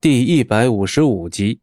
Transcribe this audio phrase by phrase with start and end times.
[0.00, 1.58] 第一百五十五集，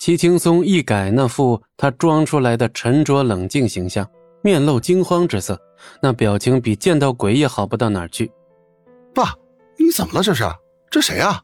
[0.00, 4.04] 齐青松一改那副他装出来的沉着冷静形象，
[4.42, 5.56] 面露惊慌之色，
[6.00, 8.28] 那表情比见到鬼也好不到哪儿去。
[9.14, 9.32] 爸，
[9.78, 10.24] 你怎么了？
[10.24, 10.44] 这是
[10.90, 11.40] 这谁啊？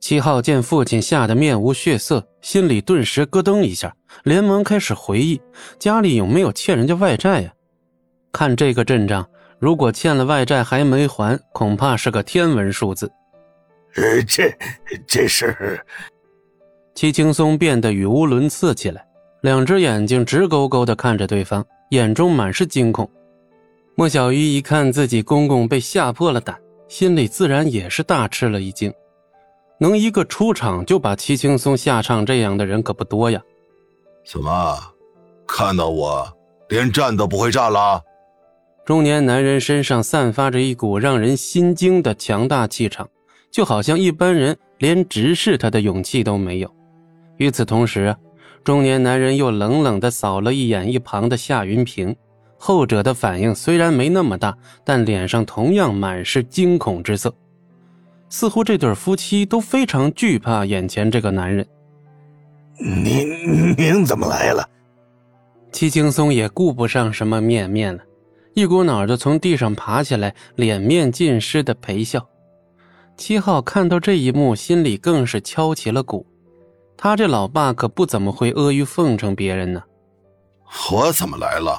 [0.00, 3.94] 七号见父亲吓得面无血色，心里顿时咯噔一下，
[4.24, 5.38] 连忙开始回忆
[5.78, 7.52] 家里有没有欠人家外债呀？
[8.32, 9.28] 看这个阵仗，
[9.58, 13.12] 如果欠了外债还没还，恐怕是个天文数字。
[13.96, 14.54] 呃，这
[15.06, 15.80] 这是，
[16.94, 19.06] 戚青松变得语无伦次起来，
[19.40, 23.10] 两只眼睛直勾勾的看着对方，眼中满是惊恐。
[23.94, 26.58] 莫小鱼一看自己公公被吓破了胆，
[26.88, 28.92] 心里自然也是大吃了一惊。
[29.78, 33.40] 能一个出场就把戚青松吓成这样的人可不多呀。
[34.26, 34.78] 怎么，
[35.46, 36.30] 看到我
[36.68, 38.02] 连站都不会站了？
[38.84, 43.08] 中年男人身上散发着一股让人心惊的强大气场。
[43.56, 46.70] 就好像一般人连直视他的勇气都没有。
[47.38, 48.14] 与此同时，
[48.62, 52.14] 中年男人又冷冷地扫了一眼一旁的夏云平，
[52.58, 57.34] 后者的反应虽然没那么大，但脸上同样满是惊恐之色，
[58.28, 61.66] 似乎这对夫妻都非常惧怕眼前这个男人。
[62.78, 64.68] 您您怎么来了？
[65.72, 68.02] 戚青松也顾不上什么面面了，
[68.52, 72.28] 一股脑的从地上爬起来，脸面尽失的陪笑。
[73.16, 76.26] 七号看到这一幕，心里更是敲起了鼓。
[76.96, 79.82] 他这老爸可不怎么会阿谀奉承别人呢。
[80.90, 81.78] 我怎么来了？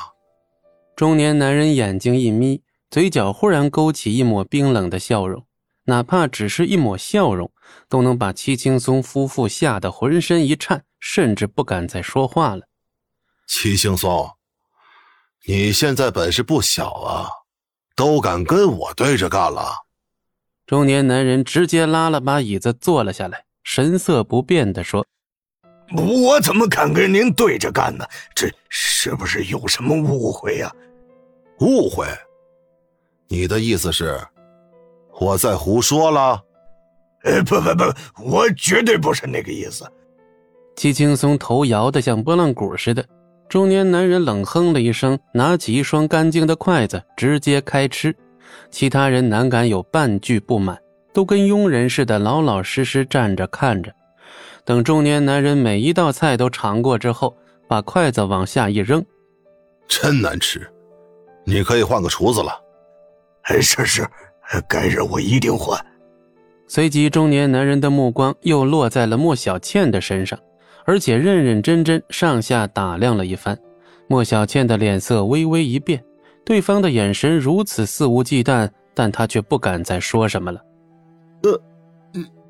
[0.95, 5.45] 中年男人眼睛一眯，嘴角忽然勾起一抹冰冷的笑容，
[5.85, 7.51] 哪怕只是一抹笑容，
[7.87, 12.63] 都能把戚青松夫妇吓得浑身一颤，甚至不敢再说话了。
[13.47, 14.29] 戚青松，
[15.45, 17.29] 你现在本事不小啊，
[17.95, 19.86] 都敢跟我对着干了。
[20.67, 25.05] 中年男人直接拉了把椅子坐了下来，神色不变的说
[25.95, 28.05] ：“我怎么敢跟您对着干呢？
[28.35, 30.69] 这是不是有什么误会呀？
[31.61, 32.05] 误会？
[33.29, 34.19] 你的意思是，
[35.17, 36.43] 我在胡说了？
[37.23, 39.89] 呃，不不不，我绝对不是那个意思。”
[40.75, 43.05] 季青松头摇得像拨浪鼓似的，
[43.47, 48.13] 中年男人冷哼了一声，拿起一双干净的筷子，直接开吃。
[48.69, 50.77] 其他人难敢有半句不满，
[51.13, 53.91] 都跟佣人似的，老老实实站着看着。
[54.65, 57.35] 等中年男人每一道菜都尝过之后，
[57.67, 59.03] 把筷子往下一扔
[59.87, 60.67] ：“真难吃，
[61.45, 62.51] 你可以换个厨子了。
[63.61, 64.05] ”“是是，
[64.67, 65.79] 改日我一定换。”
[66.67, 70.37] 随即，中年男人的目光又落在了莫小倩的身上，
[70.85, 73.57] 而且认认真真上下打量了一番。
[74.09, 76.03] 莫小倩的脸色微微一变。
[76.47, 80.61] 对方的眼神如此肆无忌惮，但他却不敢再说什么了。
[81.43, 81.61] 呃，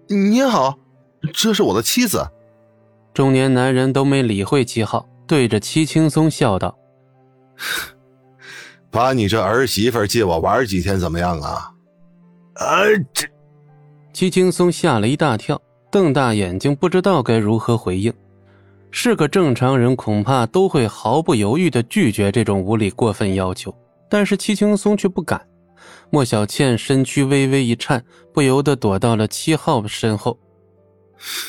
[0.08, 0.78] 你好，
[1.34, 2.24] 这是我的妻子。
[3.12, 6.78] 中年男人都没理会七号，对着戚青松笑道
[8.92, 11.74] ：“把你这儿媳妇借我玩几天怎么样啊？”
[12.54, 13.28] 啊，这……
[14.14, 15.60] 戚青松吓了一大跳，
[15.90, 18.14] 瞪大眼睛，不知道该如何回应。
[18.92, 23.74] 是个正常人，恐怕都会毫不犹豫的拒绝这种无理过分要求。
[24.10, 25.48] 但是戚青松却不敢，
[26.10, 28.04] 莫小倩身躯微微一颤，
[28.34, 30.40] 不由得躲到了七号身后。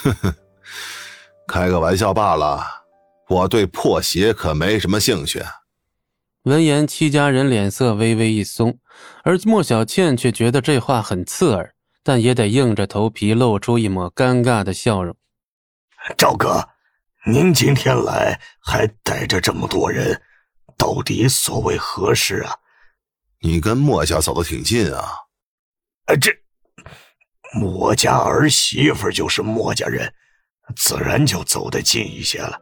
[0.03, 0.35] 呵呵，
[1.47, 2.65] 开个玩笑罢了，
[3.29, 5.43] 我对破鞋可没什么兴趣。
[6.45, 8.79] 闻言，戚家人脸色微微一松，
[9.23, 15.15] 而莫小倩却觉得这话很刺耳，但也得硬着头皮露出一抹尴尬的笑容。
[16.17, 16.67] 赵哥，
[17.27, 20.19] 您今天来还带着这么多人？
[20.77, 22.55] 到底所谓何事啊？
[23.41, 25.05] 你跟莫家走得挺近啊。
[26.07, 26.33] 呃，这
[27.55, 30.13] 莫家儿媳妇就是莫家人，
[30.77, 32.59] 自然就走得近一些了。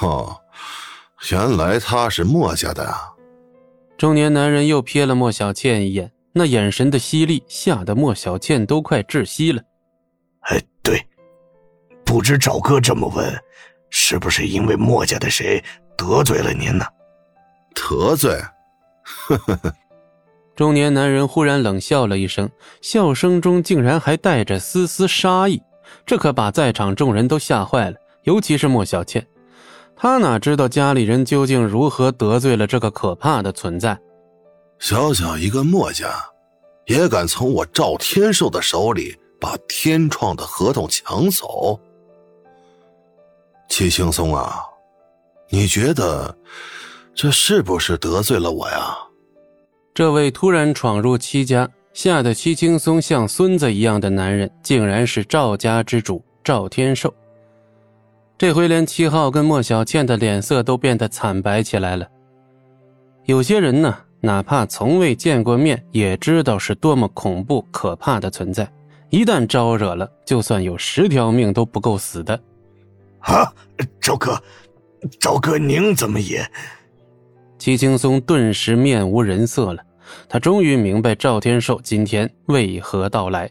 [0.00, 0.40] 哦，
[1.30, 3.12] 原来他是莫家的啊！
[3.98, 9.62] 中年男人又瞥了莫小倩一眼，那眼神的犀利，吓得莫小倩都快窒息了。
[10.42, 11.06] 哎，对，
[12.04, 13.32] 不知赵哥这么问，
[13.90, 15.62] 是不是因为莫家的谁
[15.96, 16.84] 得罪了您呢？
[17.74, 18.40] 得罪，
[19.04, 19.74] 呵呵呵。
[20.54, 22.48] 中年男人忽然冷笑了一声，
[22.82, 25.62] 笑声中竟然还带着丝丝杀意，
[26.04, 29.26] 这可把在场众人都吓坏了，尤其是莫小倩。
[29.96, 33.98] 他哪知道家里人究竟如何得罪了这个可怕的存在？
[34.78, 36.08] 小小一个墨家，
[36.86, 41.80] 也敢从我赵天寿的手里把天创的合同抢走？
[43.68, 44.60] 齐青松啊，
[45.48, 46.36] 你觉得？
[47.14, 48.96] 这是不是得罪了我呀？
[49.94, 57.12] 这位突然闯入戚家，吓得戚青松像孙子一样的男人，竟然是赵家之主赵天寿。
[58.38, 62.08] 这回连七号跟莫小倩的脸色都变得惨白起来了。
[63.26, 68.66] 有些人呢，哪怕从未见过面，也知道是多么恐怖可怕的存在。
[69.10, 72.34] 一旦招惹了，就算有十条命都不够死的。
[73.20, 73.52] 啊，
[74.00, 74.42] 赵哥，
[75.20, 76.44] 赵哥，您怎么也……
[77.62, 79.84] 戚青松顿时面无人色了。
[80.28, 83.48] 他终于明白赵天寿今天为何到来。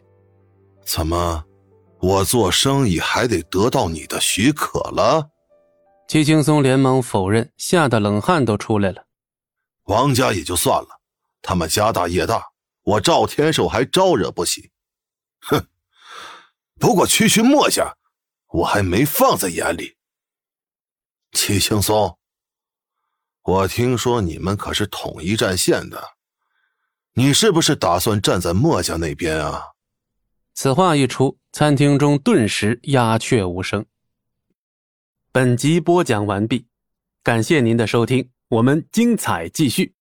[0.84, 1.42] 怎么，
[1.98, 5.30] 我做生意还得得到你的许可了？
[6.08, 9.06] 戚青松连忙否认，吓得冷汗都出来了。
[9.84, 10.88] 王家也就算了，
[11.40, 12.44] 他们家大业大，
[12.82, 14.70] 我赵天寿还招惹不起。
[15.40, 15.66] 哼！
[16.78, 17.96] 不过区区墨家，
[18.48, 19.96] 我还没放在眼里。
[21.32, 22.18] 戚青松，
[23.42, 26.02] 我听说你们可是统一战线的。
[27.14, 29.62] 你是不是打算站在墨家那边啊？
[30.54, 33.84] 此话一出，餐厅中顿时鸦雀无声。
[35.32, 36.66] 本集播讲完毕，
[37.22, 39.94] 感谢您的收听，我们精彩继续。